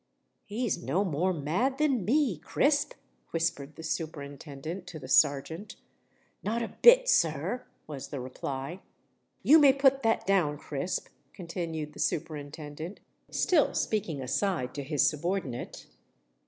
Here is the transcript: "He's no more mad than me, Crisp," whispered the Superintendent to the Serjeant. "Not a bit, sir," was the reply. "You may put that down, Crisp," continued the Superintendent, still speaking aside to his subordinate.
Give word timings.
"He's 0.45 0.81
no 0.83 1.05
more 1.05 1.31
mad 1.31 1.77
than 1.77 2.03
me, 2.03 2.39
Crisp," 2.39 2.93
whispered 3.29 3.75
the 3.75 3.83
Superintendent 3.83 4.87
to 4.87 4.97
the 4.97 5.07
Serjeant. 5.07 5.75
"Not 6.41 6.63
a 6.63 6.75
bit, 6.81 7.07
sir," 7.07 7.67
was 7.85 8.07
the 8.07 8.19
reply. 8.19 8.79
"You 9.43 9.59
may 9.59 9.73
put 9.73 10.01
that 10.01 10.25
down, 10.25 10.57
Crisp," 10.57 11.07
continued 11.33 11.93
the 11.93 11.99
Superintendent, 11.99 12.99
still 13.29 13.75
speaking 13.75 14.23
aside 14.23 14.73
to 14.73 14.81
his 14.83 15.07
subordinate. 15.07 15.85